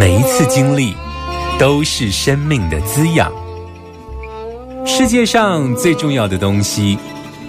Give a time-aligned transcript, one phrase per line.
[0.00, 0.94] 每一次经历
[1.58, 3.30] 都是生命的滋养。
[4.86, 6.98] 世界上最重要的东西，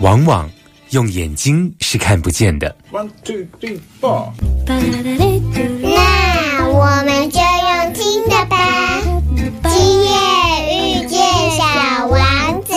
[0.02, 0.50] 往往
[0.90, 2.76] 用眼睛是看不见的。
[2.92, 4.32] One two three four。
[4.67, 9.02] 那我们就用听的吧。
[9.70, 10.12] 今夜
[10.75, 11.64] 遇见小
[12.06, 12.73] 王子。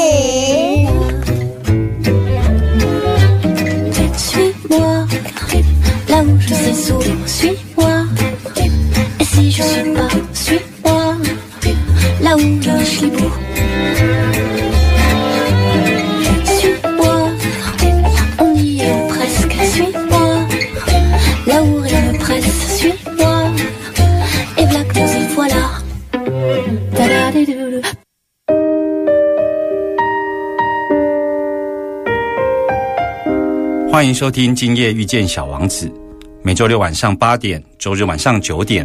[33.91, 35.87] 欢迎收听《今夜遇见小王子》，
[36.42, 38.85] 每周六晚上八点，周日晚上九点，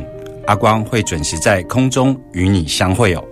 [0.49, 3.23] 阿光会准时在空中与你相会哦。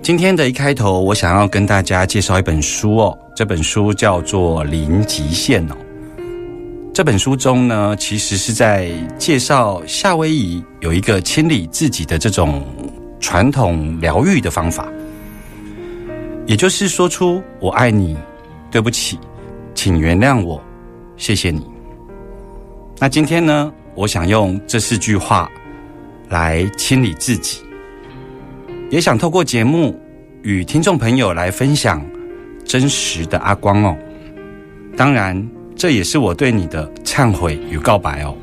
[0.00, 5.76] 今天的一开头，我想要跟大家介绍一本书哦，这本书叫做《零极限》哦。
[6.94, 12.64] 这本书中呢，其实是在介绍夏威夷有一个清理自己的这种
[13.20, 14.88] 传统疗愈的方法，
[16.46, 18.16] 也就是说出“我爱你”，
[18.72, 19.18] 对不起。
[19.74, 20.58] 请原谅我，
[21.18, 21.66] 谢谢你。
[22.98, 25.50] 那今天呢，我想用这四句话
[26.28, 27.60] 来清理自己，
[28.90, 29.98] 也想透过节目
[30.42, 32.04] 与听众朋友来分享
[32.64, 33.96] 真实的阿光哦。
[34.96, 38.36] 当然，这也是我对你的忏悔与告白哦。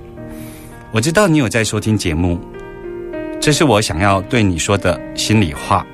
[0.92, 2.40] 我知道你有在收听节目，
[3.42, 5.86] 这是我想要对你说的心里话。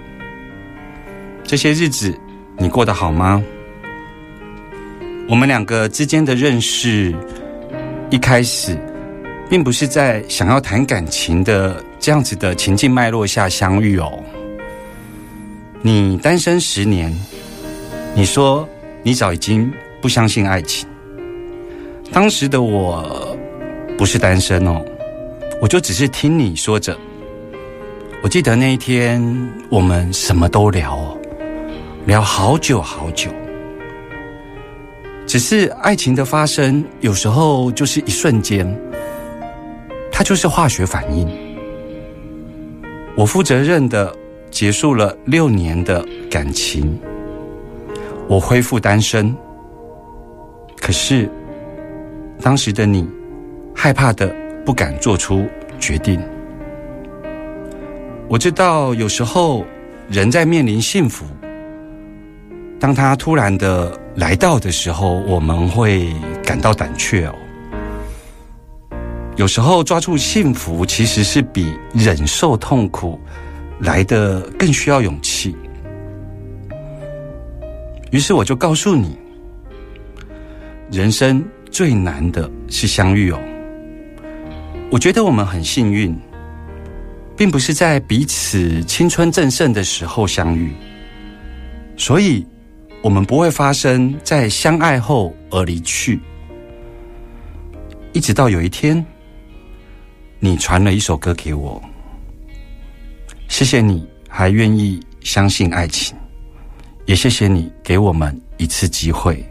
[1.44, 2.14] 这些日子
[2.58, 3.42] 你过得好吗？
[5.28, 7.16] 我们两个之间的认识，
[8.10, 8.78] 一开始
[9.50, 14.24] 并不是在想要谈感情的这样子的情境脉络下相遇哦。
[15.82, 17.12] 你单身十年，
[18.14, 18.68] 你说
[19.02, 20.88] 你早已经不相信爱情。
[22.12, 23.36] 当时的我
[23.98, 24.86] 不是单身哦，
[25.60, 26.96] 我就只是听你说着。
[28.22, 29.24] 我记得那一天
[29.70, 31.18] 我们什么都聊哦，
[32.06, 33.32] 聊好久好久。
[35.26, 38.68] 只是爱情的发生，有时候就是一瞬间，
[40.20, 41.26] 它就是化学反应。
[43.16, 44.14] 我负责任的
[44.52, 47.00] 结束了六年的感情，
[48.28, 49.34] 我恢复单身。
[50.78, 51.30] 可是
[52.42, 53.08] 当时的你，
[53.74, 54.36] 害怕的
[54.66, 55.48] 不敢做出
[55.80, 56.22] 决定。
[58.28, 59.64] 我知道有时候
[60.10, 61.26] 人在面临幸福。
[62.78, 66.14] 当他突然的来到的时候，我们会
[66.44, 67.34] 感到胆怯哦。
[69.40, 73.18] 有时候抓住幸福，其实是比忍受痛苦
[73.80, 75.56] 来的更需要勇气。
[78.12, 79.18] 于是我就告诉你，
[80.92, 81.42] 人生
[81.72, 83.40] 最难的是相遇哦。
[84.92, 86.14] 我觉得我们很幸运，
[87.38, 90.74] 并不是在彼此青春正盛的时候相遇，
[91.96, 92.46] 所以。
[93.02, 96.20] 我们不会发生在相爱后而离去，
[98.12, 99.06] 一直到有一天，
[100.42, 101.82] 你传了一首歌给我，
[103.50, 106.16] 谢谢你还愿意相信爱情，
[107.06, 109.46] 也谢谢你给我们一次机会。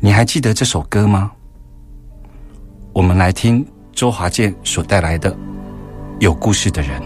[0.00, 1.30] 你还记得这首歌吗？
[2.94, 5.30] 我们来听周华健所带来的
[6.18, 6.98] 《有故事的人》。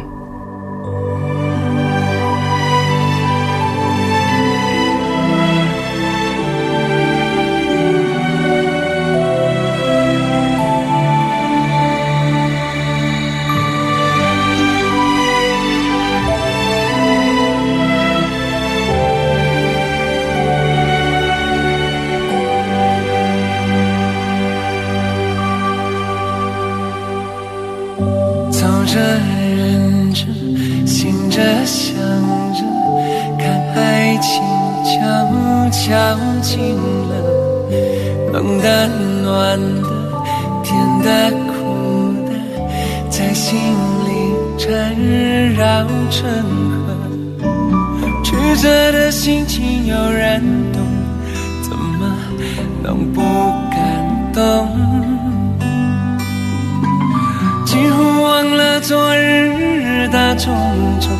[60.46, 60.54] 种
[61.00, 61.10] 种，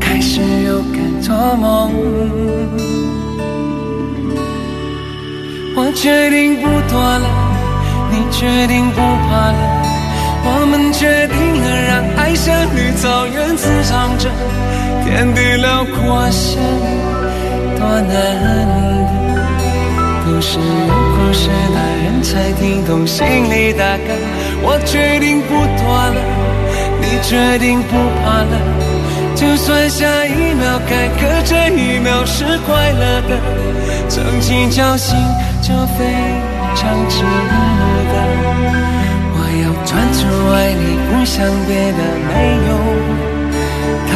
[0.00, 1.92] 开始又敢做梦。
[5.76, 7.28] 我决定不躲了，
[8.10, 9.58] 你决定不怕了，
[10.46, 14.30] 我们决定了让爱像绿草原滋长着，
[15.04, 16.96] 天地辽阔相遇
[17.78, 19.20] 多难得。
[20.24, 24.08] 都是有故事的人才听懂心里的歌。
[24.62, 26.18] 我决定不躲了，
[27.22, 28.54] 决定不怕了。
[29.34, 33.38] 就算下一秒该隔这一秒是快乐的，
[34.08, 35.16] 曾经侥幸
[35.62, 36.04] 就非
[36.74, 38.14] 常值得。
[39.32, 40.20] 我要专注
[40.52, 41.36] 爱你，不想
[41.66, 42.32] 别的，没
[42.68, 42.70] 有
[44.06, 44.12] 谈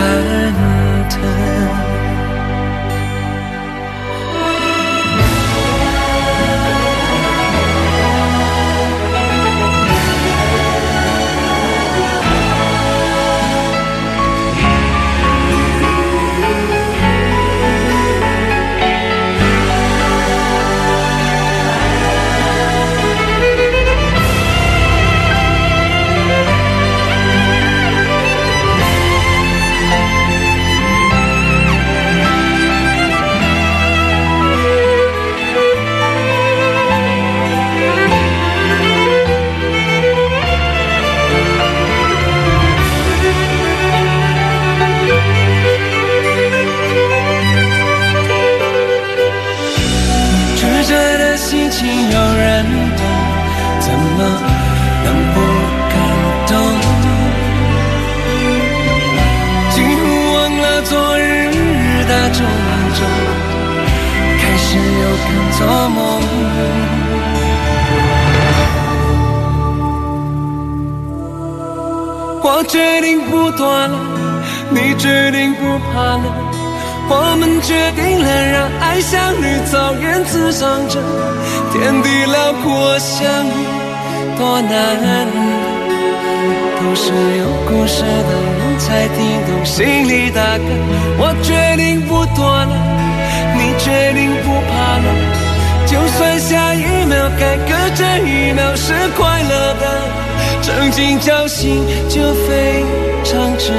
[100.95, 102.85] 曾经侥幸就非
[103.25, 103.73] 常值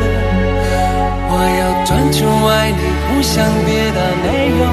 [0.00, 0.02] 得。
[1.28, 2.80] 我要专注爱你，
[3.12, 4.64] 不想别的没有。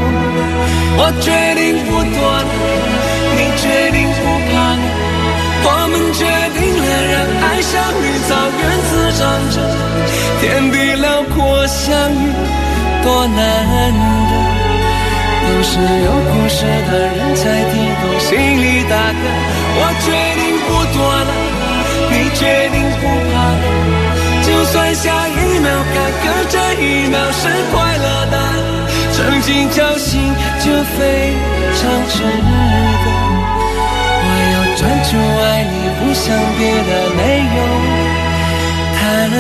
[0.96, 1.28] 我决
[1.60, 2.48] 定不躲了，
[3.36, 4.82] 你决定不怕了。
[5.68, 6.24] 我们决
[6.56, 9.60] 定了，让爱像绿草原滋长着，
[10.40, 11.84] 天地辽阔相
[12.16, 12.32] 遇
[13.04, 13.36] 多难
[13.92, 14.56] 得。
[15.44, 19.24] 都是有故事的人才听懂心里的歌。
[19.80, 20.08] 我决
[20.40, 21.32] 定不躲了，
[22.38, 23.12] 决定不怕
[23.62, 23.64] 了。
[24.46, 27.42] 就算下一秒坎坷这一秒是
[27.74, 28.36] 快乐的，
[29.14, 30.12] 曾经侥幸
[30.60, 30.66] 就
[30.96, 31.34] 非
[31.76, 32.26] 常值得。
[34.24, 35.10] 我要专注
[35.42, 36.26] 爱你，不想
[36.58, 37.20] 别的，没
[37.56, 37.58] 有
[38.96, 38.98] 忐
[39.34, 39.36] 忑。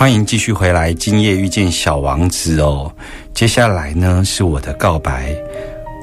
[0.00, 2.90] 欢迎继续回来，今夜遇见小王子哦。
[3.34, 5.36] 接下来呢是我的告白，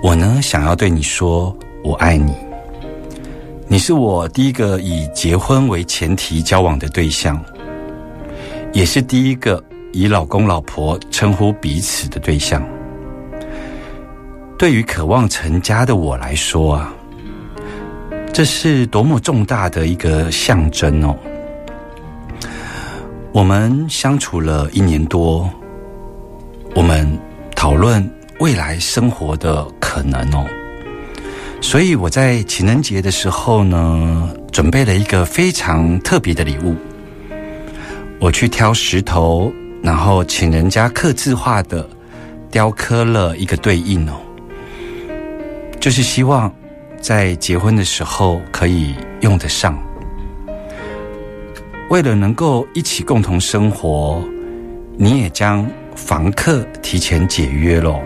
[0.04, 2.32] 我呢想要对你说，我爱你。
[3.68, 7.44] 你是我第一个以结婚为前提交往的对象，
[8.72, 9.64] 也是第一个
[9.94, 12.64] 以老公老婆称呼彼此的对象。
[14.60, 16.94] 对于渴望成家的我来说啊，
[18.32, 21.18] 这是多么重大的一个象征哦。
[23.38, 25.48] 我们相处了一年多，
[26.74, 27.08] 我们
[27.56, 28.04] 讨论
[28.40, 30.44] 未来生活的可能哦。
[31.62, 36.76] 所以我在情人节的时候呢，准备了一个非常特别的礼物。
[38.20, 39.54] 我去挑石头，
[39.84, 41.88] 然后请人家刻字化的
[42.50, 44.16] 雕刻了一个对应哦，
[45.80, 46.52] 就是希望
[47.00, 49.78] 在结婚的时候可以用得上。
[51.90, 54.22] 为了能够一起共同生活，
[54.98, 55.66] 你也将
[55.96, 58.02] 房客提前解约喽。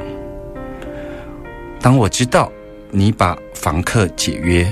[1.80, 2.52] 当我知道
[2.92, 4.72] 你把房客解约，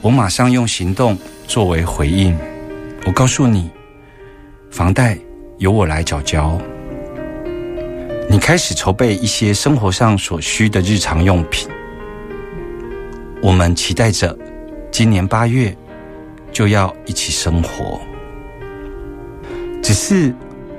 [0.00, 2.36] 我马上用行动作为回应。
[3.06, 3.70] 我告诉你，
[4.68, 5.16] 房贷
[5.58, 6.58] 由我来缴交。
[8.28, 11.68] 你开始筹备一些生活上所需的日常用品。
[13.40, 14.36] 我们期待着
[14.90, 15.76] 今年八月
[16.54, 18.00] 就要一起生活。
[19.82, 20.34] 只是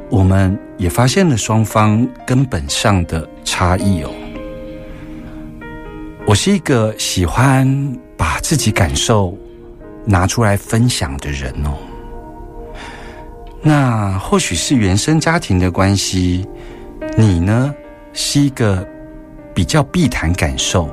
[0.09, 4.09] 我们也发现了双方根本上的差异哦。
[6.25, 7.67] 我是一个喜欢
[8.17, 9.37] 把自己感受
[10.05, 11.77] 拿出来分享的人哦。
[13.61, 16.47] 那或许是原生家庭的关系，
[17.15, 17.73] 你呢
[18.13, 18.87] 是一个
[19.53, 20.89] 比较避谈感受，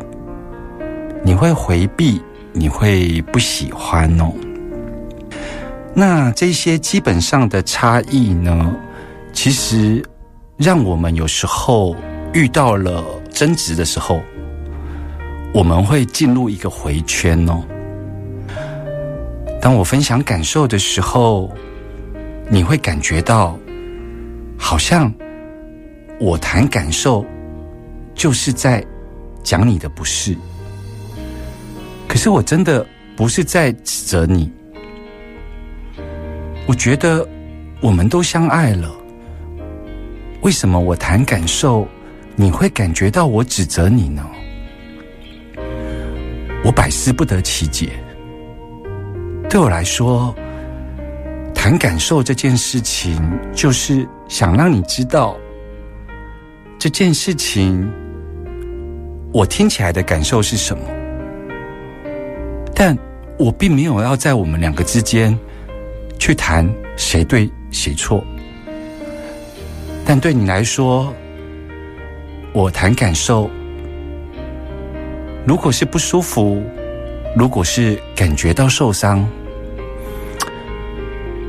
[1.22, 2.20] 你会回避，
[2.52, 4.32] 你会不喜欢哦。
[5.94, 8.74] 那这些基本上的差异呢，
[9.32, 10.02] 其实
[10.56, 11.94] 让我们有时候
[12.32, 14.20] 遇到了争执的时候。
[15.54, 17.62] 我们会进入一个回圈哦。
[19.60, 21.54] 当我分享感受的时候，
[22.48, 23.58] 你会感觉到，
[24.56, 25.12] 好像
[26.18, 27.22] 我谈感受
[28.14, 28.82] 就是在
[29.42, 30.34] 讲你的不是。
[32.08, 34.50] 可是我真的不是在指责你。
[36.72, 37.28] 我觉得
[37.82, 38.90] 我们都相爱了，
[40.40, 41.86] 为什么我谈感受，
[42.34, 44.26] 你会感觉到我指责你呢？
[46.64, 47.90] 我百思不得其解。
[49.50, 50.34] 对我来说，
[51.54, 53.20] 谈感受这件事情，
[53.52, 55.36] 就是想让你知道
[56.78, 57.86] 这件事情，
[59.30, 60.82] 我听起来的感受是什么。
[62.74, 62.96] 但
[63.38, 65.38] 我并没有要在我们两个之间
[66.22, 66.64] 去谈
[66.96, 68.24] 谁对谁错。
[70.06, 71.12] 但对你来说，
[72.52, 73.50] 我谈感受。
[75.44, 76.62] 如果是不舒服，
[77.36, 79.28] 如果是感觉到受伤，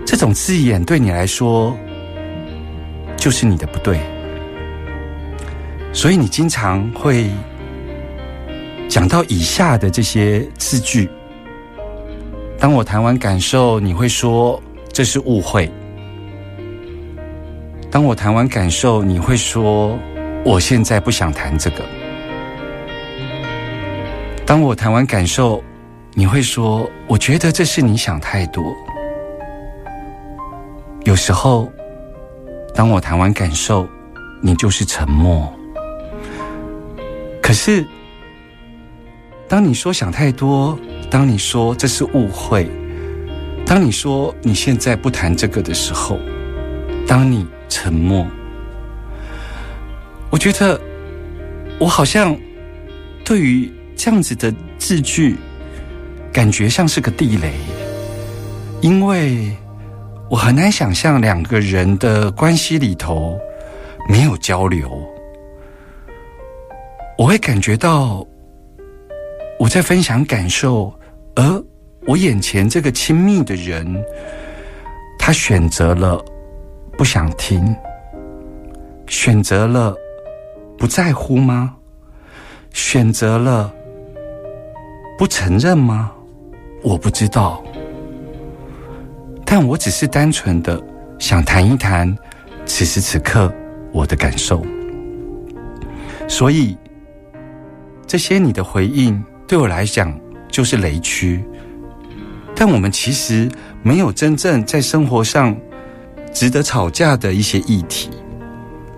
[0.07, 1.77] 这种字眼对你来说
[3.15, 3.99] 就是你的不对，
[5.93, 7.29] 所以你经常会
[8.89, 11.07] 讲到以下的这些字句。
[12.63, 15.67] 当我谈完感受，你会说这是误会；
[17.91, 19.99] 当我谈完感受，你会说
[20.45, 21.83] 我现在不想谈这个。
[24.45, 25.61] 当我谈完感受，
[26.13, 28.63] 你会说：“我觉得这是你想太多。”
[31.03, 31.69] 有时候，
[32.73, 33.85] 当我谈完感受，
[34.41, 35.53] 你就是沉默。
[37.41, 37.85] 可是，
[39.47, 40.77] 当你说想太多，
[41.09, 42.69] 当你说这是误会，
[43.65, 46.17] 当你说你现在不谈这个的时候，
[47.07, 48.25] 当你沉默，
[50.29, 50.79] 我觉得
[51.79, 52.35] 我好像
[53.23, 53.71] 对于。
[53.95, 55.37] 这样子的字句，
[56.33, 57.53] 感觉像是个地雷，
[58.81, 59.55] 因为
[60.29, 63.39] 我很难想象两个人的关系里头
[64.09, 64.91] 没有交流。
[67.17, 68.27] 我会感觉到
[69.63, 70.93] 我在分享感受，
[71.35, 71.63] 而
[72.05, 74.03] 我眼前这个亲密的人，
[75.17, 76.21] 他选择了
[76.97, 77.73] 不想听，
[79.07, 79.95] 选择了
[80.77, 81.73] 不在乎吗？
[82.73, 83.73] 选择了。
[85.17, 86.11] 不承认吗？
[86.81, 87.63] 我不知道，
[89.45, 90.83] 但我只是单纯的
[91.19, 92.13] 想谈一谈
[92.65, 93.49] 此时此刻
[93.93, 94.61] 我的感受。
[96.27, 96.77] 所以，
[98.05, 100.17] 这些你的回应对我来讲
[100.49, 101.43] 就是雷区。
[102.55, 103.49] 但我们其实
[103.81, 105.57] 没有真正在生活上
[106.31, 108.09] 值得吵架的一些议题，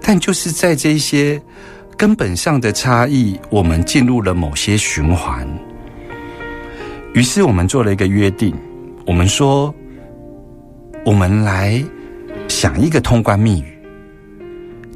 [0.02, 1.42] 但就是在这些
[1.98, 5.48] 根本上的差异，我们进入了某些循环。
[7.14, 8.54] 于是我们做了一个约定，
[9.06, 9.74] 我们说，
[11.06, 11.82] 我们来
[12.50, 13.74] 想一个通关密语。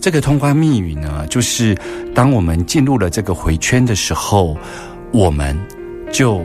[0.01, 1.77] 这个通关密语呢，就是
[2.13, 4.57] 当我们进入了这个回圈的时候，
[5.11, 5.57] 我们
[6.11, 6.43] 就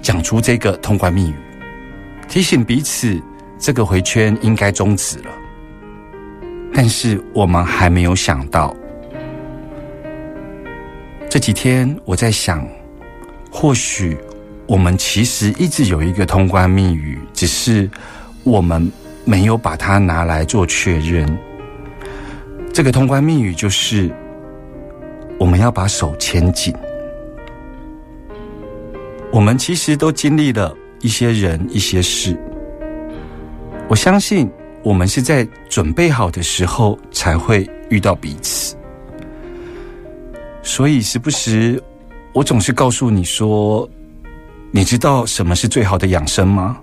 [0.00, 1.34] 讲出这个通关密语，
[2.28, 3.20] 提醒彼此
[3.58, 5.30] 这个回圈应该终止了。
[6.74, 8.74] 但是我们还没有想到，
[11.28, 12.66] 这几天我在想，
[13.50, 14.16] 或许。
[14.68, 17.90] 我们其实一直有一个通关密语，只是
[18.42, 18.90] 我们
[19.24, 21.28] 没有把它拿来做确认。
[22.72, 24.10] 这个通关密语就是：
[25.38, 26.72] 我们要把手牵紧。
[29.32, 32.38] 我们其实都经历了一些人、一些事。
[33.88, 34.48] 我相信
[34.84, 38.76] 我们是在准备好的时候才会遇到彼此。
[40.62, 41.82] 所以时不时，
[42.34, 43.88] 我总是告诉你说。
[44.74, 46.80] 你知道什么是最好的养生吗？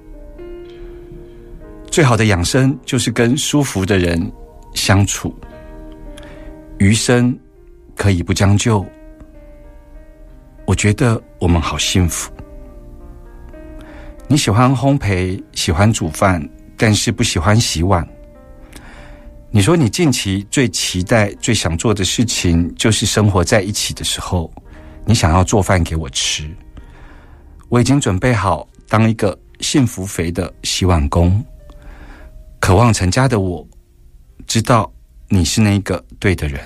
[1.89, 4.31] 最好的养生就是跟舒服的人
[4.75, 5.33] 相处，
[6.77, 7.35] 余生
[7.95, 8.85] 可以不将就。
[10.69, 12.31] 我觉得我们好幸福。
[14.27, 16.47] 你喜欢烘焙，喜欢煮饭，
[16.77, 18.07] 但是不喜欢洗碗。
[19.49, 24.53] 你说你近期最期待、最想做的事情，就是生活在一起的时候，
[25.05, 26.47] 你想要做饭给我吃。
[27.67, 31.43] 我已经准备好当一个幸福肥的洗碗工。
[32.59, 33.67] 渴望成家的我，
[34.45, 34.93] 知道
[35.29, 36.61] 你是那个对的人。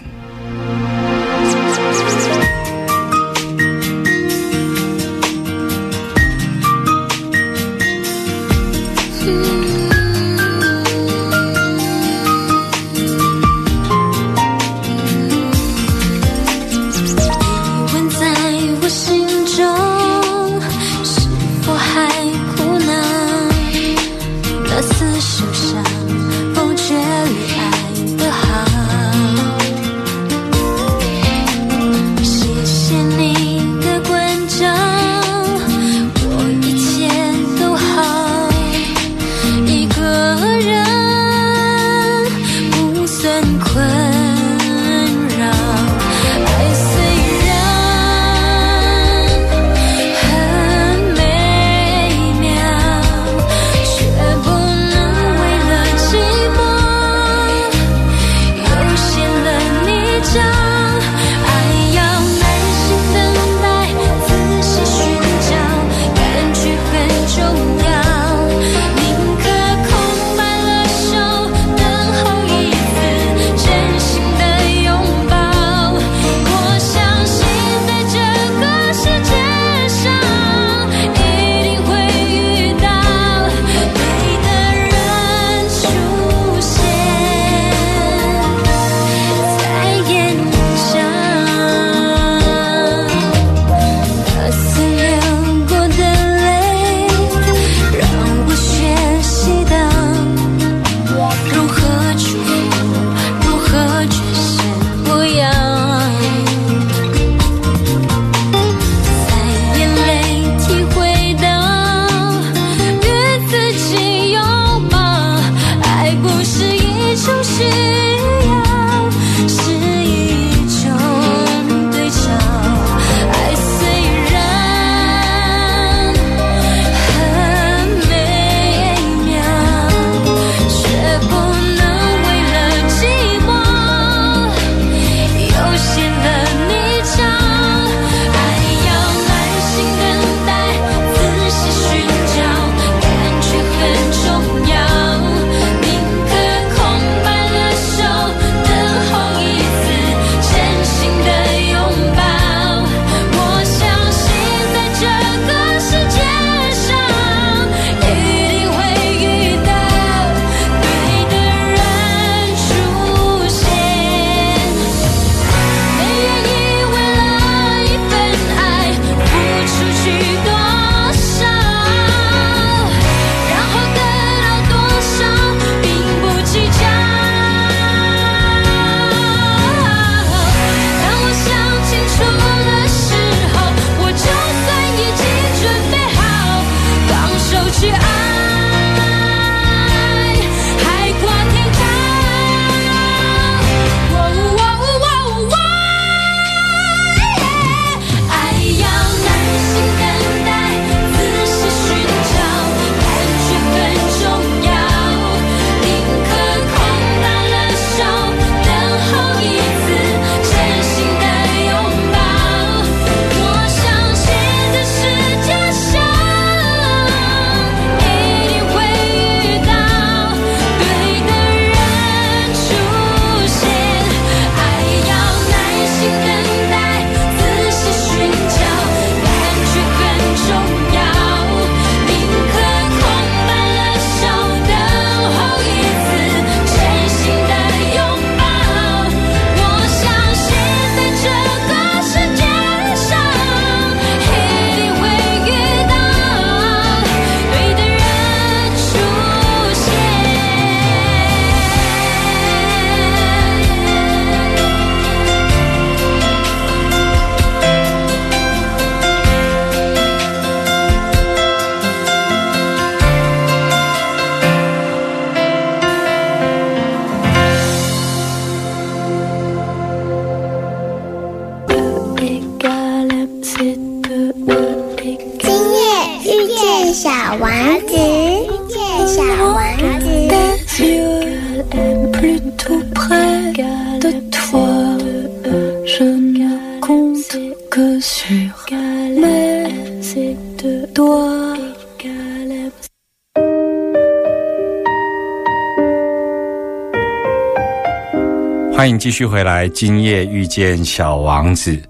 [298.84, 301.82] 欢迎继续回来，今夜遇见小王子。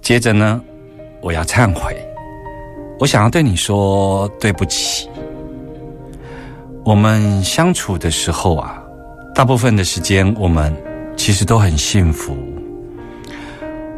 [0.00, 0.58] 接着呢，
[1.20, 1.94] 我要忏悔，
[2.98, 5.06] 我想要对你说对不起。
[6.82, 8.82] 我们相处的时候啊，
[9.34, 10.74] 大部分的时间我们
[11.14, 12.34] 其实都很幸福。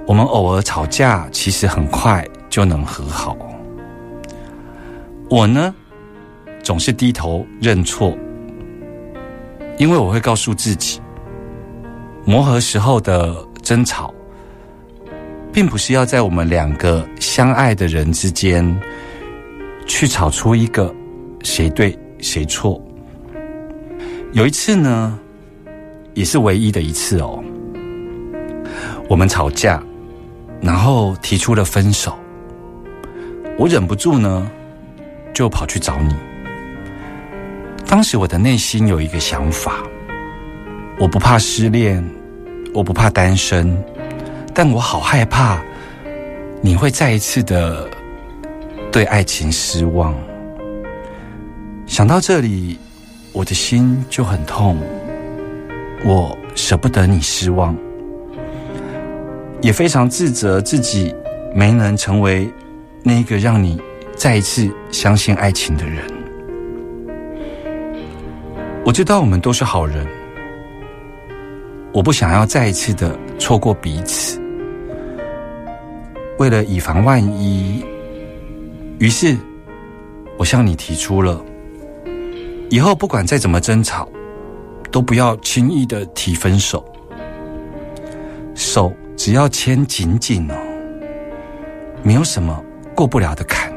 [0.05, 3.37] 我们偶尔吵架，其实很快就能和好。
[5.31, 5.73] 我呢，
[6.61, 8.13] 总是低头认错，
[9.79, 11.01] 因为我会告诉自己。
[12.29, 14.13] 磨合时候的争吵，
[15.53, 18.81] 并不是要在我们两个相爱的人之间
[19.87, 20.93] 去吵出一个
[21.45, 22.83] 谁对谁错。
[24.33, 25.17] 有一次呢，
[26.15, 27.41] 也是唯一的一次哦，
[29.09, 29.81] 我们吵架，
[30.61, 32.19] 然后提出了分手，
[33.57, 34.51] 我忍不住呢，
[35.33, 36.13] 就跑去找你。
[37.87, 39.81] 当时我的内心有一个想法。
[40.99, 42.03] 我不怕失恋，
[42.77, 43.75] 我不怕单身，
[44.53, 45.63] 但我好害怕
[46.61, 47.89] 你会再一次的
[48.93, 50.15] 对爱情失望。
[51.87, 52.79] 想到这里，
[53.33, 54.77] 我的心就很痛。
[56.05, 57.75] 我舍不得你失望，
[59.63, 61.15] 也非常自责自己
[61.55, 62.47] 没能成为
[63.03, 63.81] 那个让你
[64.15, 66.05] 再一次相信爱情的人。
[68.85, 70.07] 我知道我们都是好人。
[71.93, 74.39] 我不想要再一次的错过彼此，
[76.39, 77.83] 为了以防万一，
[78.99, 79.37] 于是
[80.39, 81.43] 我向你提出了，
[82.69, 84.07] 以后不管再怎么争吵，
[84.91, 86.85] 都不要轻易的提分手，
[88.55, 90.55] 手只要牵紧紧哦，
[92.03, 92.63] 没有什么
[92.95, 93.73] 过不了的坎。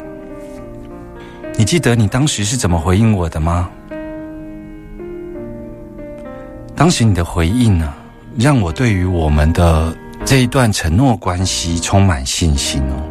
[1.55, 3.69] 你记得你当时是怎么回应我的吗？
[6.75, 7.93] 当时你的回应呢？
[8.39, 9.93] 让我对于我们的
[10.25, 13.03] 这一段承诺关系充满信心哦。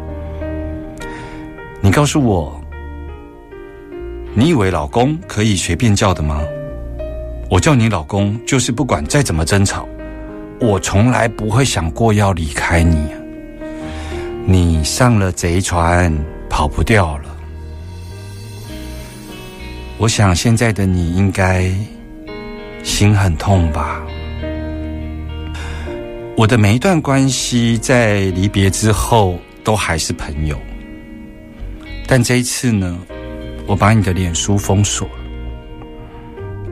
[1.83, 2.59] 你告诉我，
[4.33, 6.41] 你以为老公可以随便叫的吗？
[7.51, 9.87] 我叫你老公，就是不管再怎么争吵，
[10.63, 12.97] 我从来不会想过要离开你。
[14.47, 16.11] 你上了贼船，
[16.49, 17.25] 跑不掉了。
[19.99, 21.71] 我想现在的你应该
[22.83, 24.01] 心很痛吧。
[26.39, 30.57] 我的每一段关系在离别之后都还是朋友，
[32.07, 32.97] 但这一次呢，
[33.67, 35.15] 我把你的脸书封锁了，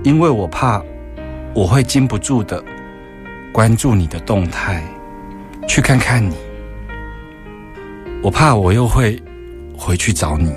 [0.05, 0.81] 因为我怕
[1.53, 2.63] 我会禁不住的
[3.51, 4.81] 关注你的动态，
[5.67, 6.37] 去看看你，
[8.23, 9.21] 我怕我又会
[9.77, 10.55] 回去找你。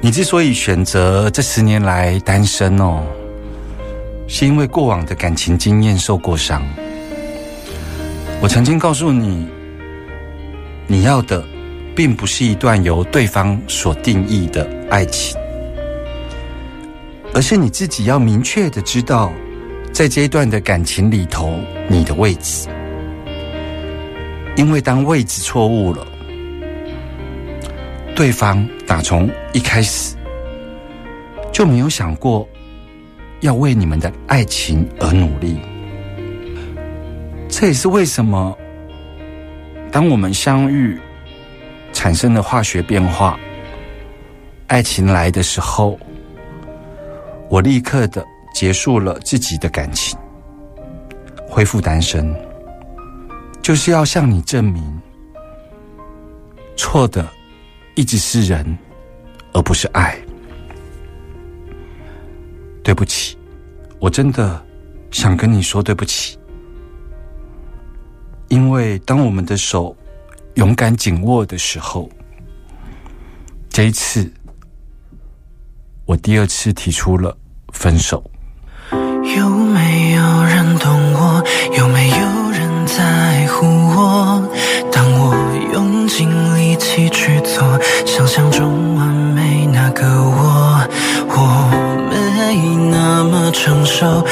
[0.00, 3.04] 你之所以选择这十年来单身哦，
[4.26, 6.66] 是因为过往的感情经验受过伤。
[8.42, 9.48] 我曾经告诉你，
[10.86, 11.42] 你要的
[11.96, 15.36] 并不是一段由对方所定义的爱情，
[17.34, 19.32] 而是你自己要明确的知道，
[19.90, 22.68] 在这一段的感情里头，你的位置。
[24.54, 26.06] 因为当位置错误了，
[28.14, 30.14] 对方打从一开始
[31.50, 32.48] 就没有想过
[33.40, 35.58] 要为你们的爱情而努力。
[37.58, 38.54] 这也是为什么，
[39.90, 41.00] 当我们相遇，
[41.90, 43.40] 产生了化学变化，
[44.66, 45.98] 爱情来的时候，
[47.48, 50.18] 我立刻的结束了自己的感情，
[51.48, 52.30] 恢复单身，
[53.62, 54.84] 就是要向你证明，
[56.76, 57.26] 错的
[57.94, 58.76] 一直是人，
[59.54, 60.14] 而不是爱。
[62.82, 63.34] 对不起，
[63.98, 64.62] 我真的
[65.10, 66.38] 想跟你说对不起。
[68.48, 69.94] 因为当我们的手
[70.54, 72.08] 勇敢紧握的时候，
[73.68, 74.30] 这一次
[76.04, 77.36] 我第二次提出了
[77.72, 78.22] 分手。
[79.36, 81.44] 有没有人懂我？
[81.76, 84.48] 有没有人在乎我？
[84.92, 85.34] 当我
[85.74, 90.88] 用尽力气去做想象中完美那个我，
[91.28, 94.24] 我没那么成熟，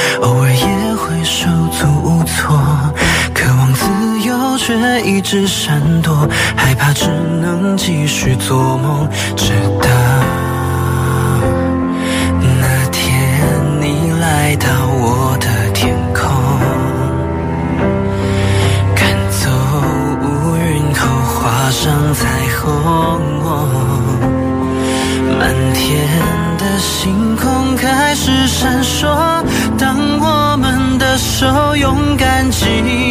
[5.25, 7.07] 只闪躲，害怕只
[7.41, 9.09] 能继续做梦。
[9.35, 9.89] 直到
[12.61, 13.01] 那天
[13.81, 14.67] 你来到
[15.01, 16.29] 我的天空，
[18.95, 19.49] 赶走
[20.21, 22.27] 乌云后画上彩
[22.61, 22.63] 虹。
[25.39, 26.07] 满天
[26.59, 29.43] 的星空开始闪烁，
[29.75, 33.04] 当我们的手勇敢紧。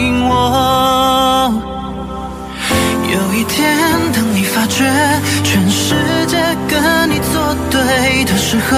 [4.69, 4.85] 觉
[5.43, 5.95] 全世
[6.27, 6.37] 界
[6.69, 8.77] 跟你作对的时候，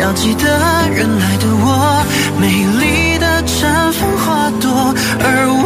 [0.00, 0.44] 要记得
[0.90, 2.04] 原来的我，
[2.40, 2.48] 美
[2.80, 5.63] 丽的绽放花朵，而我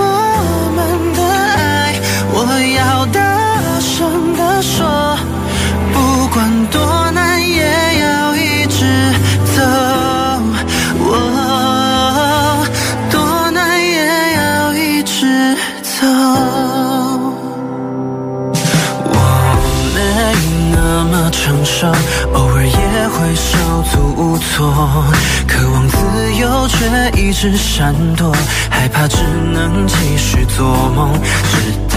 [21.86, 23.56] 偶尔也会手
[23.92, 25.04] 足无措，
[25.46, 25.96] 渴望自
[26.34, 26.76] 由却
[27.20, 28.32] 一直闪躲，
[28.68, 29.18] 害怕只
[29.52, 31.96] 能继续做梦，直到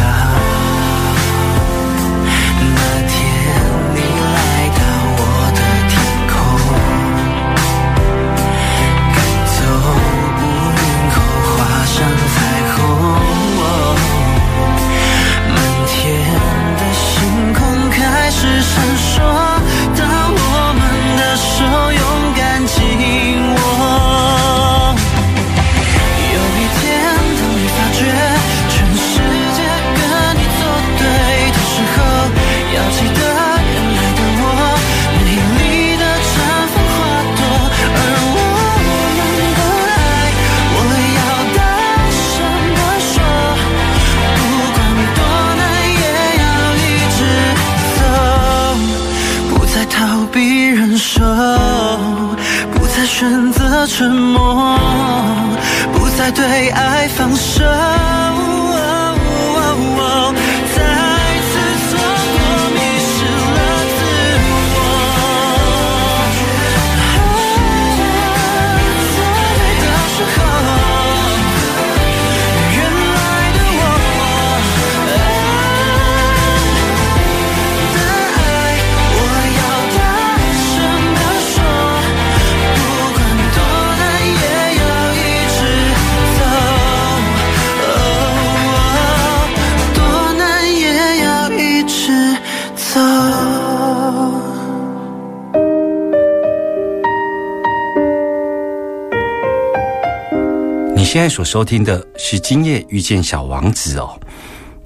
[101.11, 104.17] 现在所收听的是《今夜遇见小王子》哦。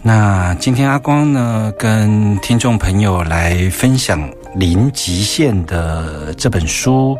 [0.01, 7.15] 那今天阿光呢，跟听众朋友来分享《零极限》的这本书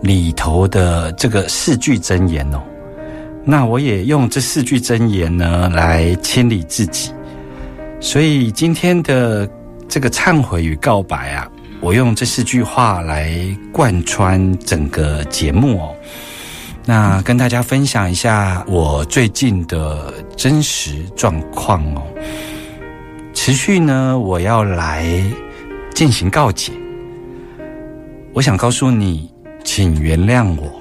[0.00, 2.62] 里头的这个四句真言哦。
[3.44, 7.10] 那我也用这四句真言呢来清理自己，
[7.98, 9.50] 所以今天的
[9.88, 13.36] 这个忏悔与告白啊，我用这四句话来
[13.72, 15.92] 贯穿整个节目哦。
[16.88, 22.02] 那跟大家分享一下我最近的真实状况哦。
[23.34, 25.04] 持续呢，我要来
[25.92, 26.72] 进行告解。
[28.32, 29.28] 我想告诉你，
[29.64, 30.80] 请原谅我。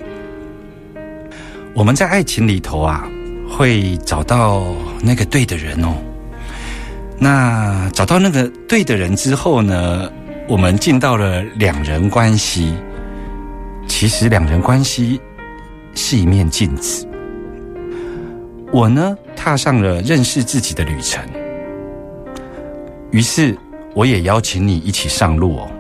[1.74, 3.10] 我们在爱情里头啊，
[3.50, 4.64] 会找到
[5.02, 5.96] 那个对的人哦。
[7.18, 10.08] 那找到那个对的人之后呢，
[10.48, 12.76] 我们进到了两人关系。
[13.88, 15.20] 其实两人关系
[15.96, 17.08] 是一面镜子。
[18.72, 21.24] 我呢，踏上了认识自己的旅程。
[23.12, 23.58] 于是，
[23.94, 25.72] 我也邀请你一起上路哦。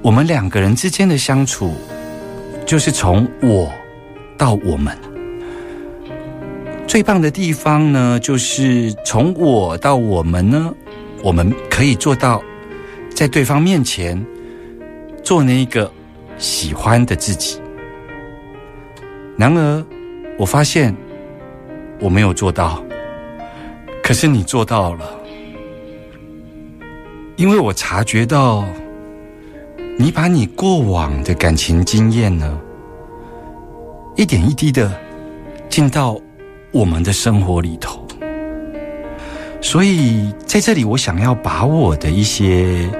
[0.00, 1.74] 我们两个人之间的相处，
[2.64, 3.70] 就是从我
[4.36, 4.96] 到我们。
[6.86, 10.72] 最棒的地方呢，就是从我到我们呢，
[11.22, 12.40] 我们可以做到
[13.12, 14.24] 在对方面前
[15.24, 15.90] 做那个
[16.38, 17.60] 喜欢的自己。
[19.38, 19.86] 然而，
[20.36, 20.92] 我发现
[22.00, 22.82] 我没有做到，
[24.02, 25.08] 可是你做到了，
[27.36, 28.64] 因为我察觉到
[29.96, 32.58] 你把你过往的感情经验呢，
[34.16, 34.92] 一点一滴的
[35.68, 36.20] 进到
[36.72, 38.04] 我们的生活里头。
[39.60, 42.90] 所以在这里，我想要把我的一些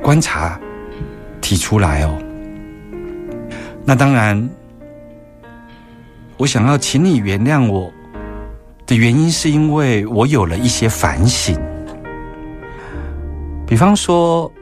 [0.00, 0.60] 观察
[1.40, 2.16] 提出来哦。
[3.84, 4.48] 那当然。
[6.42, 7.88] 我想要请你原谅我
[8.84, 11.56] 的原因，是因为我有了一些反省。
[13.64, 14.52] 比方说，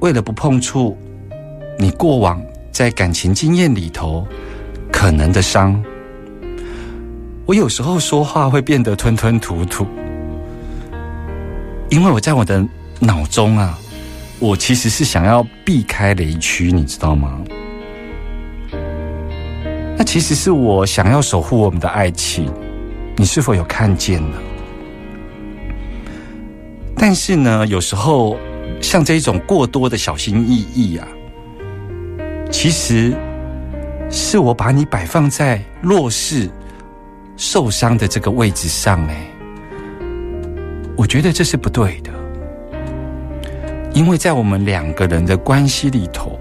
[0.00, 0.98] 为了不碰触
[1.78, 4.28] 你过往在感情经验里头
[4.92, 5.82] 可能的伤，
[7.46, 9.86] 我有时候说话会变得吞吞吐吐，
[11.88, 12.62] 因为我在我的
[12.98, 13.78] 脑中啊，
[14.38, 17.40] 我其实是想要避开雷区，你知道吗？
[20.00, 22.50] 那其实是我想要守护我们的爱情，
[23.16, 24.38] 你是否有看见呢？
[26.96, 28.38] 但是呢，有时候
[28.80, 31.06] 像这一种过多的小心翼翼啊，
[32.50, 33.14] 其实
[34.08, 36.48] 是我把你摆放在弱势、
[37.36, 39.26] 受伤的这个位置上，哎，
[40.96, 42.10] 我觉得这是不对的，
[43.92, 46.40] 因为在我们两个人的关系里头，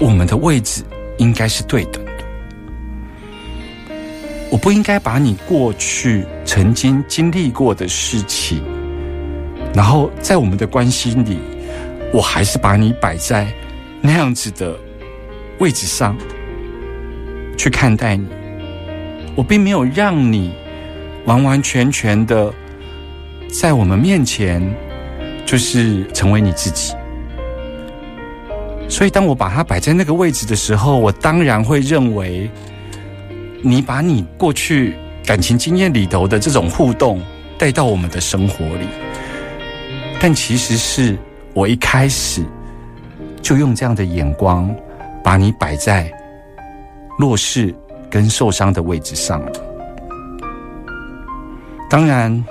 [0.00, 0.82] 我们的位置
[1.18, 2.07] 应该是对等。
[4.50, 8.62] 我不应该把你过去曾经经历过的事情，
[9.74, 11.38] 然后在我们的关系里，
[12.14, 13.46] 我还是把你摆在
[14.00, 14.74] 那样子的
[15.58, 16.16] 位置上
[17.58, 18.26] 去看待你。
[19.36, 20.54] 我并没有让你
[21.26, 22.50] 完完全全的
[23.60, 24.62] 在我们面前
[25.44, 26.94] 就是成为你自己。
[28.88, 32.50] 所以，当我把它摆在那个位置的时候，我当然会认为。
[33.60, 37.20] 你把你过去感情经验里头的这种互动
[37.58, 38.86] 带到我们的生活里，
[40.20, 41.18] 但其实是
[41.54, 42.44] 我一开始
[43.42, 44.72] 就用这样的眼光
[45.24, 46.10] 把你摆在
[47.18, 47.74] 弱势
[48.08, 49.52] 跟受伤的位置上了。
[51.90, 52.44] 当然，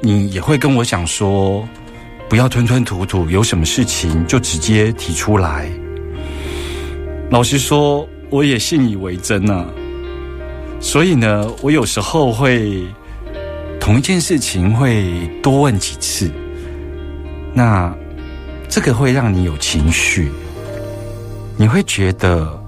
[0.00, 1.66] 你也会跟我讲说，
[2.28, 5.68] 不要吞吞吐吐，有什么事情就直接提出来。
[7.28, 8.08] 老实说。
[8.34, 9.64] 我也信以为真呐，
[10.80, 12.84] 所以呢，我有时候会
[13.80, 16.28] 同一件事情会多问几次，
[17.54, 17.96] 那
[18.68, 20.32] 这个会让你有情绪，
[21.56, 22.60] 你会觉得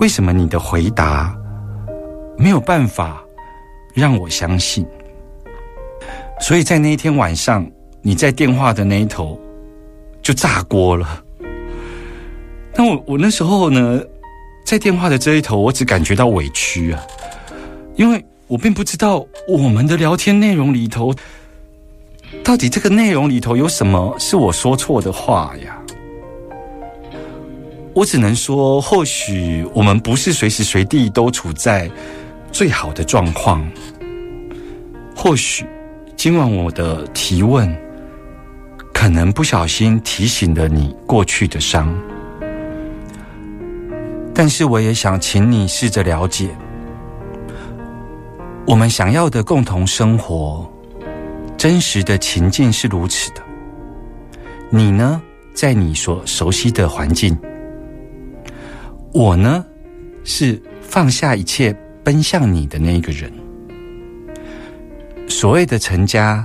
[0.00, 1.34] 为什么你的回答
[2.36, 3.24] 没有办法
[3.94, 4.86] 让我相信？
[6.40, 7.66] 所以在那一天晚上，
[8.02, 9.40] 你在电话的那一头
[10.20, 11.24] 就炸锅了。
[12.76, 13.98] 那我我那时候呢？
[14.64, 17.00] 在电话的这一头，我只感觉到委屈啊，
[17.96, 21.14] 因为我并不知道我们的聊天内容里头，
[22.42, 25.78] 到底这个内容里头有什么是我说错的话呀？
[27.92, 31.88] 我只能说，或许我们不是随时随地都处在
[32.50, 33.64] 最好的状况，
[35.14, 35.64] 或许
[36.16, 37.72] 今晚我的提问，
[38.92, 41.94] 可能不小心提醒了你过去的伤。
[44.34, 46.50] 但是我也想请你试着了解，
[48.66, 50.68] 我们想要的共同生活，
[51.56, 53.40] 真实的情境是如此的。
[54.70, 55.22] 你呢，
[55.54, 57.32] 在你所熟悉的环境；
[59.12, 59.64] 我呢，
[60.24, 63.32] 是放下一切奔向你的那个人。
[65.28, 66.44] 所谓的成家，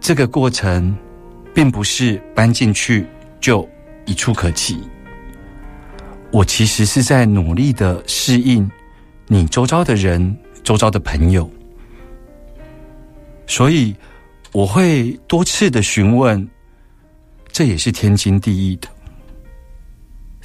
[0.00, 0.94] 这个过程，
[1.54, 3.06] 并不是搬进去
[3.40, 3.66] 就
[4.04, 4.82] 一触可及。
[6.32, 8.70] 我其实是在努力的适应
[9.26, 11.50] 你周遭的人、周遭的朋友，
[13.46, 13.94] 所以
[14.52, 16.48] 我会多次的询问，
[17.50, 18.88] 这也是天经地义的。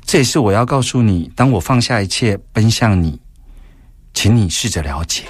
[0.03, 3.19] 这也是我要告诉你，当我放下一切奔向你，
[4.13, 5.23] 请你试着了解。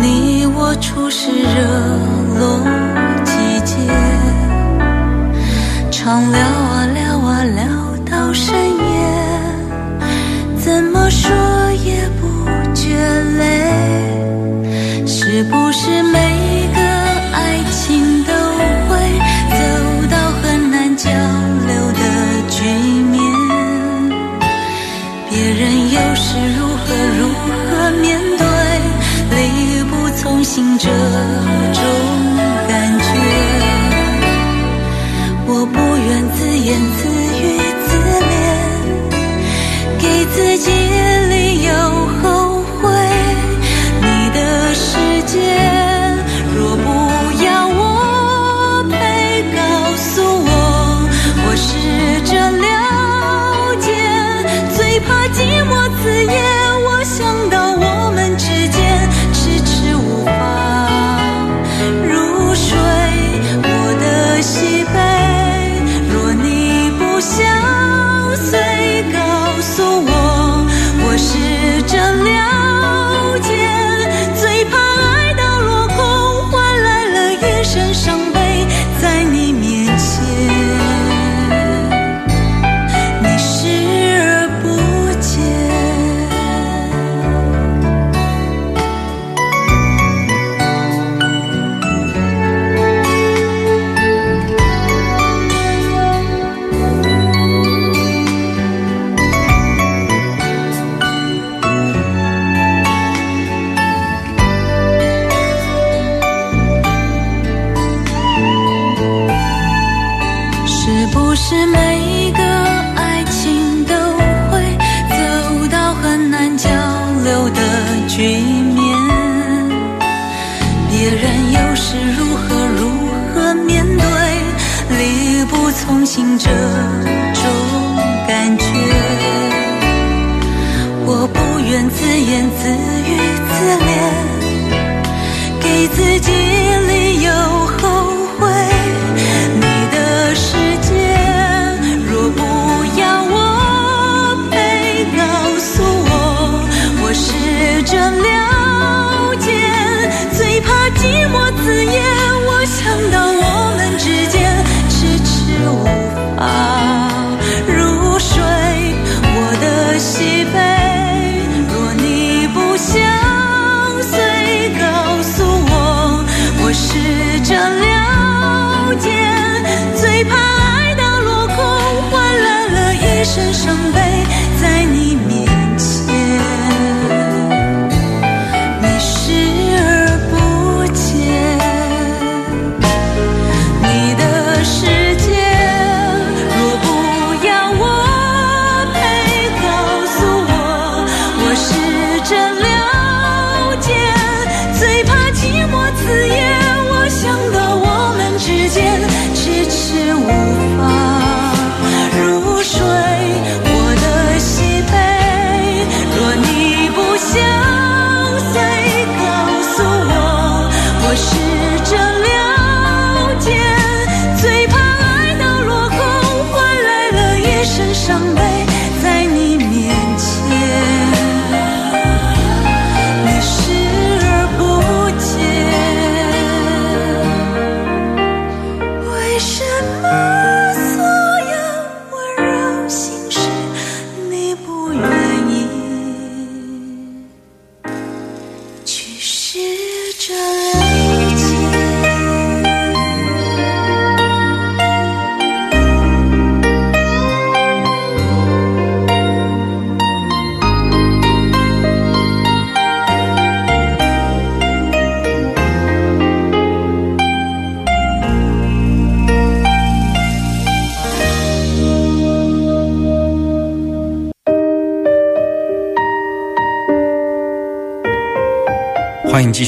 [0.00, 1.62] 你我初识，热
[2.38, 2.60] 络
[3.24, 3.32] 季
[3.64, 3.76] 节，
[5.90, 6.57] 长聊。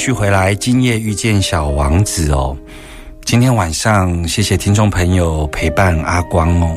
[0.01, 2.57] 续回来，今夜遇见小王子哦。
[3.27, 6.75] 今天晚上谢谢听众朋友陪伴阿光哦。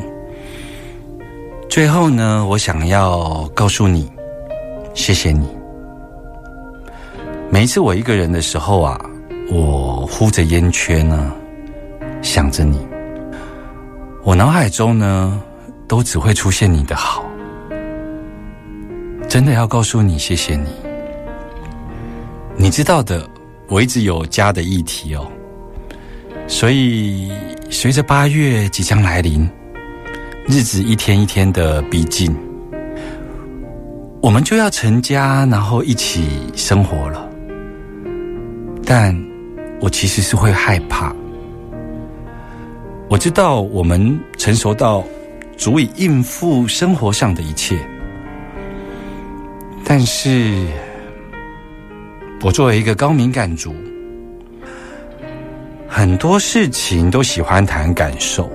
[1.70, 4.12] 最后呢，我想要告诉你，
[4.92, 5.48] 谢谢你。
[7.50, 9.00] 每一次我一个人的时候啊，
[9.50, 11.32] 我呼着烟圈呢，
[12.20, 12.86] 想着你，
[14.22, 15.40] 我脑海中呢，
[15.88, 17.24] 都只会出现你的好。
[19.30, 20.83] 真的要告诉你，谢谢你。
[22.56, 23.28] 你知道的，
[23.68, 25.30] 我一直有家的议题哦，
[26.46, 27.30] 所以
[27.68, 29.46] 随着八月即将来临，
[30.46, 32.34] 日子一天一天的逼近，
[34.22, 37.28] 我们就要成家，然后一起生活了。
[38.86, 39.14] 但
[39.80, 41.14] 我其实是会害怕，
[43.10, 45.04] 我知道我们成熟到
[45.56, 47.78] 足以应付生活上的一切，
[49.84, 50.66] 但是。
[52.42, 53.74] 我作为一个高敏感族，
[55.88, 58.50] 很多事情都喜欢谈感受。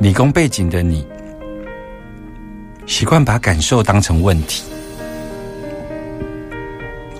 [0.00, 1.06] 理工背景的你，
[2.86, 4.64] 习惯把感受当成问题。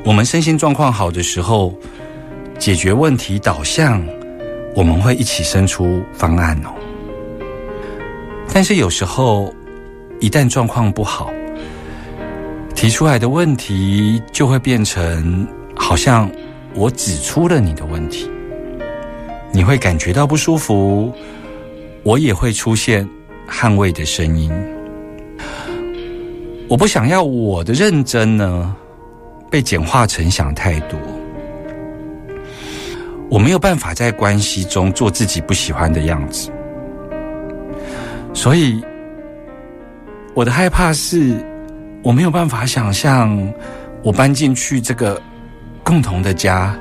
[0.04, 1.72] 我们身心状况好的时候，
[2.58, 4.04] 解决问题导向，
[4.74, 6.74] 我们会一起生出方案哦。
[8.52, 9.54] 但是有时候，
[10.18, 11.32] 一旦状况不好，
[12.82, 16.28] 提出来的问题就会变成好像
[16.74, 18.28] 我指出了你的问题，
[19.52, 21.14] 你会感觉到不舒服，
[22.02, 23.08] 我也会出现
[23.48, 24.50] 捍卫的声音。
[26.68, 28.74] 我不想要我的认真呢
[29.48, 30.98] 被简化成想太多，
[33.30, 36.50] 我没有办法在关系中做自己不喜欢的样子，
[38.34, 38.82] 所以
[40.34, 41.36] 我的害怕是。
[42.02, 43.52] 我没有办法想象，
[44.02, 45.20] 我搬进去这个
[45.84, 46.76] 共同的家，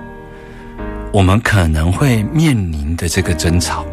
[1.14, 3.86] 我们可能会面临的这个争吵。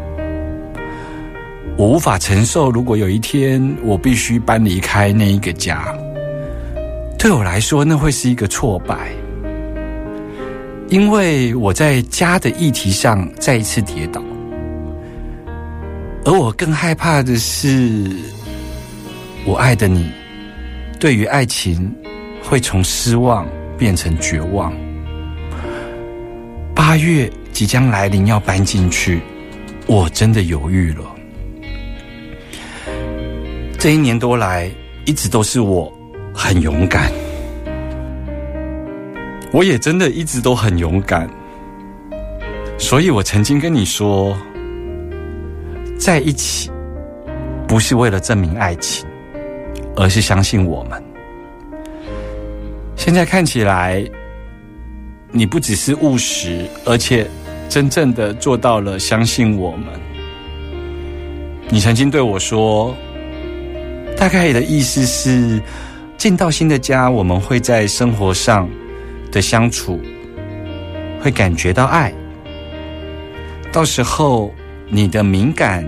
[1.77, 5.95] 我无法承受，如果有一天我必须搬离开那一个家，
[7.17, 9.11] 对我来说，那会是一个挫败，
[10.89, 14.21] 因为我在家的议题上再一次跌倒，
[16.25, 18.11] 而我更害怕的是，
[19.45, 20.09] 我爱的你。
[20.99, 21.89] 对于爱情
[22.43, 23.47] 会从失望
[23.77, 24.73] 变成绝望。
[26.75, 29.21] 八月即将来临，要搬进去，
[29.87, 31.05] 我真的犹豫了。
[33.77, 34.69] 这一年多来，
[35.05, 35.91] 一直都是我
[36.33, 37.09] 很勇敢，
[39.53, 41.29] 我也真的一直都很勇敢。
[42.77, 44.37] 所以我曾经跟你说，
[45.97, 46.69] 在一起
[47.67, 49.07] 不是为了证明爱情，
[49.99, 51.03] 而是相信我们。
[52.95, 54.01] 现在看起来，
[55.29, 57.27] 你不只是务实，而且
[57.67, 59.87] 真正的做到了相信我们。
[61.67, 62.95] 你曾经对我说，
[64.15, 65.61] 大概的意思是，
[66.17, 68.69] 进到新的家，我们会在生活上
[69.33, 69.99] 的相处，
[71.21, 72.13] 会感觉到爱。
[73.69, 74.53] 到时候，
[74.87, 75.85] 你的敏感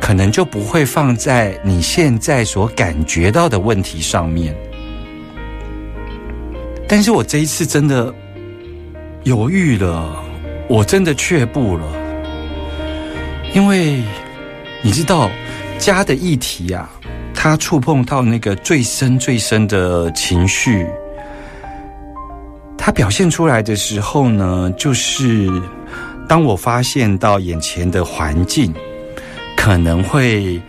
[0.00, 4.54] 可能就不会放在你现在所感觉到的问题上面。
[6.88, 8.14] 但是我这一次真的
[9.24, 10.24] 犹豫了，
[10.68, 11.84] 我真的却步了，
[13.52, 14.02] 因为
[14.80, 15.28] 你知道
[15.78, 16.88] 家的议题啊，
[17.34, 20.86] 它触碰到那个最深最深的情绪，
[22.78, 25.50] 它表现出来的时候呢，就是
[26.26, 28.72] 当我发现到眼前的环境
[29.58, 30.62] 可能会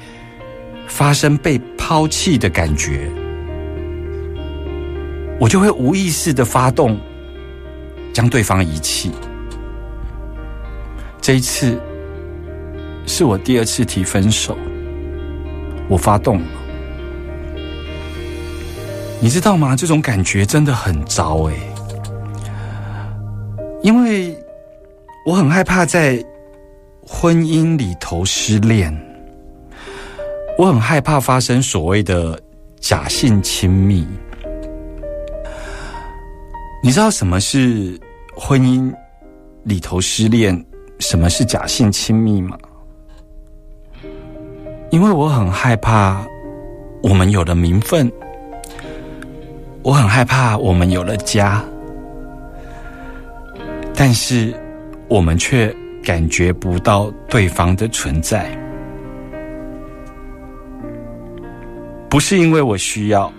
[0.87, 3.07] 发生被抛弃的感觉。
[5.39, 6.99] 我就会无意识的发动，
[8.11, 9.11] 将对方遗弃。
[11.21, 11.79] 这一次
[13.05, 14.57] 是我第二次提分手，
[15.87, 16.47] 我发动了。
[19.21, 19.75] 你知道吗？
[19.75, 21.55] 这种感觉真的很糟诶，
[23.83, 24.35] 因为
[25.25, 26.21] 我很害怕在
[27.11, 28.95] 婚姻里头失恋，
[30.59, 32.39] 我很害怕发生所谓的
[32.79, 34.07] 假性亲密。
[36.83, 37.99] 你知道什么是
[38.35, 38.93] 婚姻
[39.63, 40.63] 里头失恋，
[40.99, 42.55] 什么是假性亲密吗？
[44.91, 46.23] 因为我很害怕
[47.01, 48.09] 我们有了名分，
[49.81, 51.61] 我很害怕我们有了家，
[53.95, 54.53] 但是
[55.09, 58.49] 我们却感觉不到对方的存在，
[62.09, 63.31] 不是因为我需要，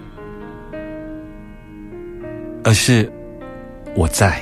[2.65, 3.11] 而是。
[3.97, 4.41] 我在，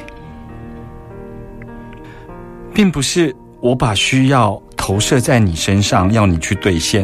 [2.75, 7.03] 并不是我把需要投射在你身上，要你去兑现。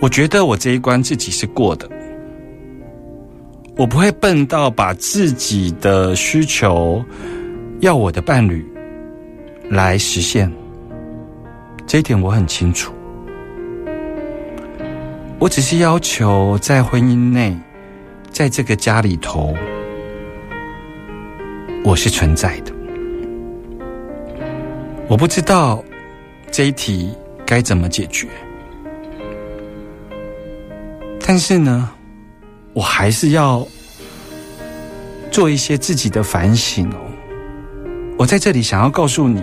[0.00, 1.90] 我觉得我这一关自己是过的，
[3.76, 7.04] 我不会笨到把自己的需求
[7.80, 8.64] 要我的伴侣
[9.70, 10.50] 来实现。
[11.86, 12.92] 这一点我很清楚，
[15.38, 17.56] 我只是要求在婚姻内，
[18.30, 19.54] 在这个家里头。
[21.84, 22.72] 我是存在的，
[25.06, 25.84] 我不知道
[26.50, 27.14] 这一题
[27.46, 28.26] 该怎么解决，
[31.24, 31.88] 但是呢，
[32.72, 33.64] 我还是要
[35.30, 37.05] 做一些自己的反省哦。
[38.18, 39.42] 我在这里想要告诉你，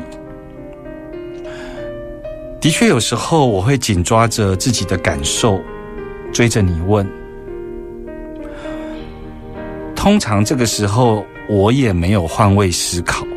[2.60, 5.62] 的确有时候我会紧抓着自己的感受，
[6.32, 7.08] 追着你问。
[9.96, 11.26] 通常这个时候。
[11.50, 13.28] 我也没有换位思考，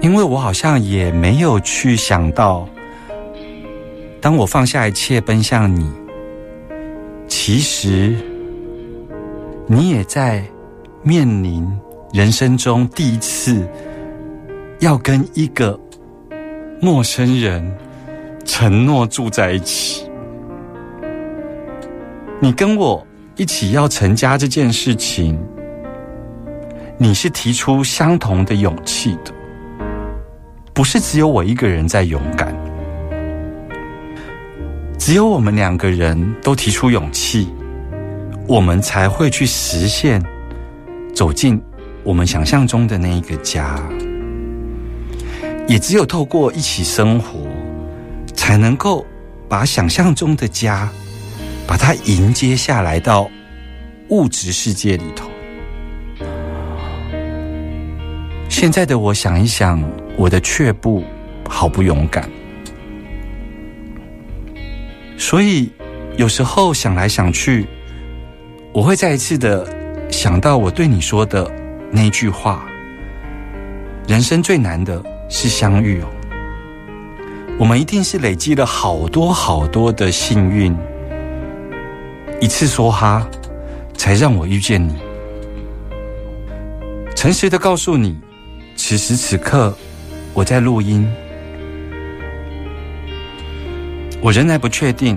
[0.00, 2.68] 因为我好像也没有去想到，
[4.20, 5.88] 当我放下一切奔向你，
[7.28, 8.16] 其实
[9.68, 10.44] 你也在
[11.04, 11.64] 面临
[12.12, 13.66] 人生中第一次
[14.80, 15.78] 要跟一个
[16.80, 17.76] 陌生人
[18.44, 20.08] 承诺住在一起。
[22.40, 25.38] 你跟我一起要成家这件事情。
[26.98, 29.30] 你是提出相同的勇气的，
[30.72, 32.56] 不是只有我一个人在勇敢，
[34.98, 37.52] 只有我们两个人都提出勇气，
[38.48, 40.24] 我们才会去实现
[41.14, 41.60] 走进
[42.06, 43.76] 我们想象中的那一个家。
[45.66, 47.40] 也只有透过一起生活，
[48.36, 49.04] 才能够
[49.48, 50.88] 把想象中的家，
[51.66, 53.28] 把它迎接下来到
[54.10, 55.28] 物质世界里头。
[58.48, 59.82] 现在的我想一想，
[60.16, 61.02] 我的却步
[61.48, 62.30] 好不勇敢，
[65.18, 65.68] 所以
[66.16, 67.66] 有时候想来想去，
[68.72, 69.68] 我会再一次的
[70.12, 71.50] 想到我对你说的
[71.90, 72.66] 那句话：
[74.06, 76.08] 人生最难的是相遇哦。
[77.58, 80.76] 我们一定是累积了好多好多的幸运，
[82.40, 83.26] 一次说哈，
[83.96, 84.94] 才让我遇见你。
[87.14, 88.18] 诚实的告诉你，
[88.76, 89.74] 此时此刻
[90.34, 91.10] 我在录音，
[94.20, 95.16] 我仍然不确定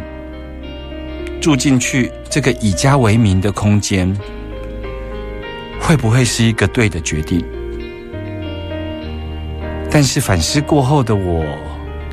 [1.42, 4.18] 住进去这个以家为名的空间，
[5.90, 7.44] 会不会是一个对的决定。
[9.90, 11.44] 但是反思过后的我，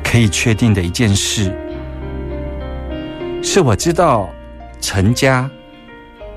[0.03, 1.55] 可以确定的一件事，
[3.43, 4.27] 是我知道
[4.81, 5.47] 成家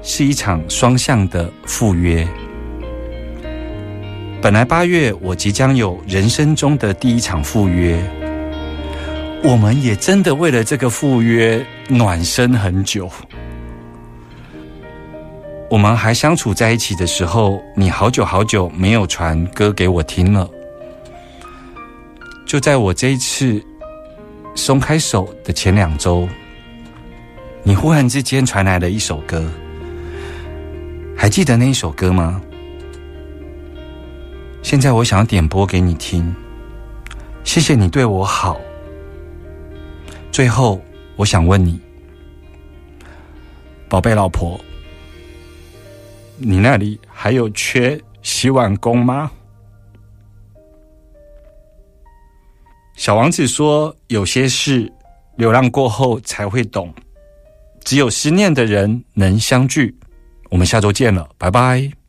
[0.02, 2.28] 是一场双向的赴约。
[4.42, 7.98] 本来八月我即将有人生中的第一场赴约，
[9.42, 13.10] 我们也真的为了这个赴约暖身很久。
[15.70, 20.50] 我们还相处在一起的时候，你好久好久没有传歌给我听了。
[22.44, 23.62] 就在我这一次
[24.56, 26.28] 松开手的前两周，
[27.62, 29.48] 你忽然之间传来了一首歌，
[31.16, 32.42] 还记得那一首歌吗？
[34.62, 36.34] 现在我想要点播给你听，
[37.44, 38.60] 谢谢你对我好。
[40.32, 40.80] 最后，
[41.14, 41.78] 我想问你，
[43.88, 44.60] 宝贝老婆，
[46.42, 49.30] 你那里还有缺洗碗工吗？
[52.96, 54.90] 小王子说：“有些事，
[55.36, 56.92] 流浪过后才会懂，
[57.84, 59.94] 只有思念的人能相聚。”
[60.50, 61.99] 我们下周见了，拜拜。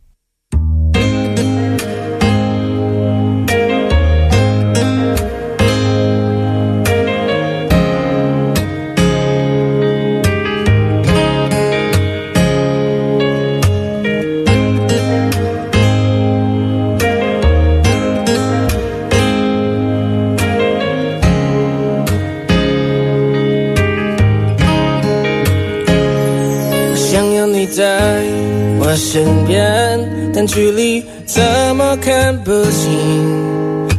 [29.11, 31.43] 身边，但距离怎
[31.75, 33.89] 么看不清。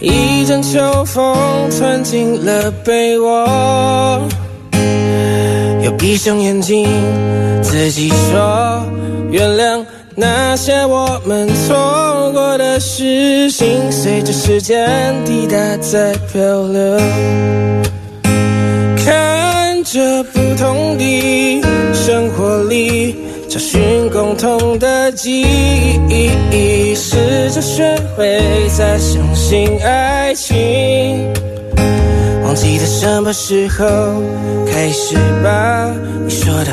[0.00, 1.34] 一阵秋风
[1.70, 4.20] 窜进了被窝，
[5.82, 6.86] 又闭上眼睛，
[7.62, 8.84] 自己说
[9.30, 9.82] 原谅
[10.14, 17.00] 那些我们错过的事情，随着时间滴答在漂流。
[19.02, 21.62] 看着不同的
[21.94, 23.16] 生活里，
[23.74, 25.42] 寻共同的记
[26.08, 27.82] 忆，试着学
[28.16, 30.54] 会再相信爱情。
[32.44, 33.84] 忘记在什么时候
[34.70, 35.92] 开始把
[36.24, 36.70] 你说的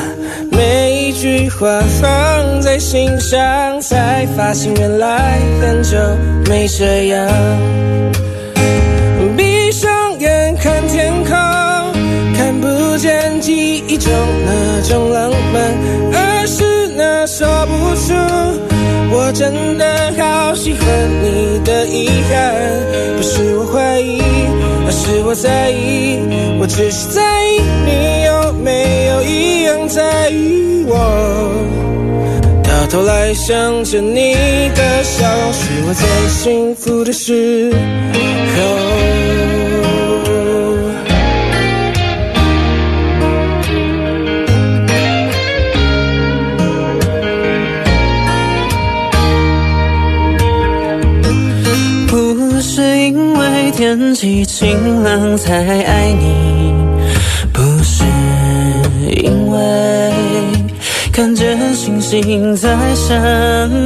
[0.52, 5.98] 每一句话放在心上，才发现原来很久
[6.48, 7.28] 没这样。
[9.36, 9.90] 闭上
[10.20, 11.36] 眼看天空。
[12.34, 14.12] 看不见记忆中
[14.46, 16.11] 那种浪漫，
[25.32, 26.20] 我在意。
[26.60, 30.94] 我只是在意你有没有一样在意我。
[32.62, 34.36] 到头来想着你
[34.76, 37.72] 的笑容，是我最幸福的时
[38.58, 38.60] 候。
[53.94, 56.74] 天气晴朗才爱你，
[57.52, 58.06] 不是
[59.22, 60.14] 因为
[61.12, 63.20] 看见星星在想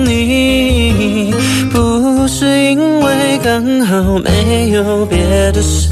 [0.06, 1.34] 你，
[1.72, 5.18] 不是因为刚好没有别
[5.52, 5.90] 的事，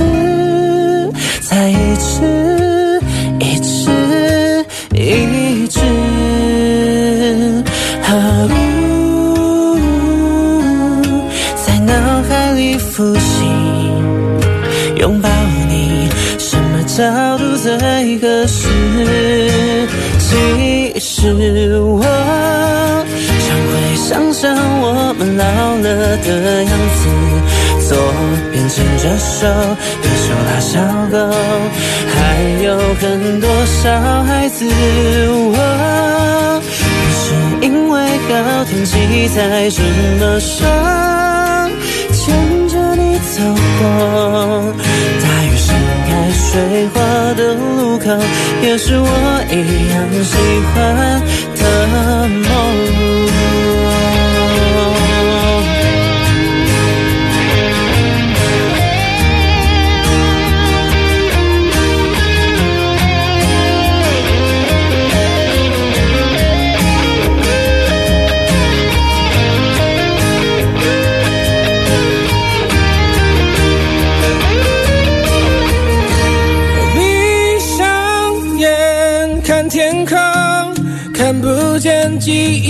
[21.24, 25.44] 是我常会想象我们老
[25.78, 26.28] 了的
[26.66, 27.02] 样子，
[27.88, 27.96] 左
[28.52, 31.16] 边牵着手，右手拉小狗，
[32.12, 32.18] 还
[32.62, 32.68] 有
[33.00, 33.82] 很多小
[34.24, 34.68] 孩子。
[35.30, 36.82] 我不
[37.16, 37.24] 是
[37.66, 37.94] 因为
[38.28, 38.92] 好天气
[39.30, 39.82] 才这
[40.20, 40.68] 么说，
[42.12, 42.22] 牵
[42.68, 43.40] 着你走
[43.80, 43.82] 过。
[45.24, 45.68] 大雨盛
[46.06, 46.90] 开水，
[48.62, 49.08] 也是我
[49.50, 50.38] 一样喜
[50.74, 51.22] 欢
[51.56, 52.53] 的梦。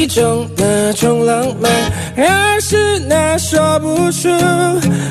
[0.06, 1.72] 那种浪漫，
[2.14, 4.28] 然而是那说不出，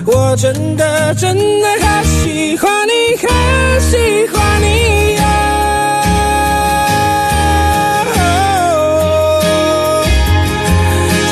[0.07, 3.26] 我真的真的好喜欢你，好
[3.80, 3.97] 喜
[4.28, 5.24] 欢你呀、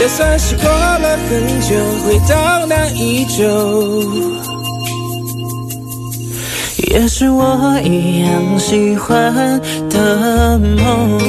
[0.00, 4.02] 就算是过了很久，回到那一周。
[6.88, 11.20] 也是我一样喜欢的梦。